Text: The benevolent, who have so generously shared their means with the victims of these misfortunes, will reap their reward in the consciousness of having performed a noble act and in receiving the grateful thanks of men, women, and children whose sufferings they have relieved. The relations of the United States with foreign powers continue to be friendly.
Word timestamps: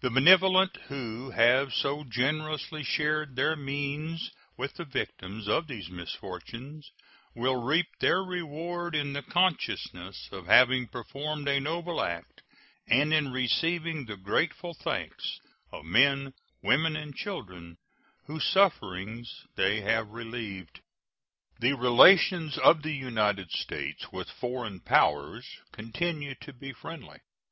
The 0.00 0.10
benevolent, 0.10 0.74
who 0.88 1.30
have 1.30 1.72
so 1.72 2.02
generously 2.02 2.82
shared 2.82 3.36
their 3.36 3.54
means 3.54 4.32
with 4.56 4.74
the 4.74 4.84
victims 4.84 5.46
of 5.46 5.68
these 5.68 5.88
misfortunes, 5.88 6.90
will 7.36 7.62
reap 7.62 7.86
their 8.00 8.24
reward 8.24 8.96
in 8.96 9.12
the 9.12 9.22
consciousness 9.22 10.28
of 10.32 10.46
having 10.46 10.88
performed 10.88 11.46
a 11.46 11.60
noble 11.60 12.02
act 12.02 12.42
and 12.88 13.14
in 13.14 13.30
receiving 13.30 14.06
the 14.06 14.16
grateful 14.16 14.74
thanks 14.74 15.38
of 15.70 15.84
men, 15.84 16.34
women, 16.60 16.96
and 16.96 17.14
children 17.14 17.78
whose 18.26 18.42
sufferings 18.42 19.46
they 19.54 19.82
have 19.82 20.08
relieved. 20.08 20.80
The 21.60 21.74
relations 21.74 22.58
of 22.58 22.82
the 22.82 22.92
United 22.96 23.52
States 23.52 24.10
with 24.10 24.28
foreign 24.30 24.80
powers 24.80 25.46
continue 25.70 26.34
to 26.40 26.52
be 26.52 26.72
friendly. 26.72 27.20